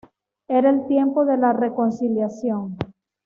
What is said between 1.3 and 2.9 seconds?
la reconciliación.